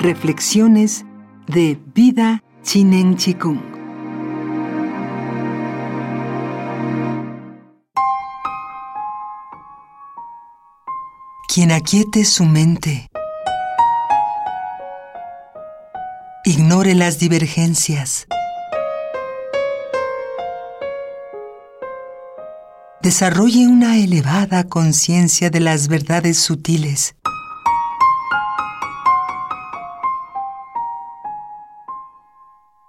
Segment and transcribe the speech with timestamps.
[0.00, 1.04] Reflexiones
[1.48, 3.58] de Vida Chinen Chikung.
[11.52, 13.08] Quien aquiete su mente,
[16.44, 18.28] ignore las divergencias,
[23.02, 27.16] desarrolle una elevada conciencia de las verdades sutiles,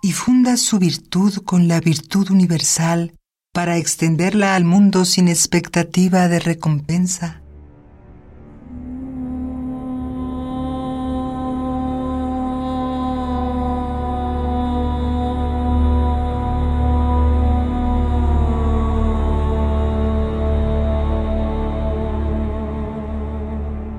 [0.09, 3.13] y funda su virtud con la virtud universal
[3.53, 7.43] para extenderla al mundo sin expectativa de recompensa.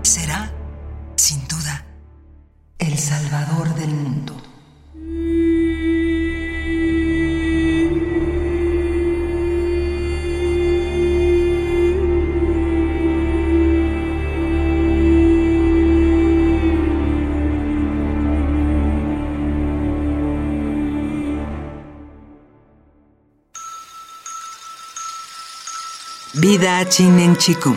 [0.03, 0.53] Será,
[1.15, 1.87] sin duda,
[2.81, 4.50] el Salvador del mundo.
[26.33, 27.77] Vida Chinen Chikung.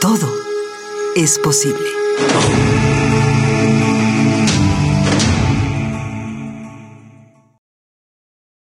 [0.00, 0.28] Todo
[1.14, 1.86] es posible.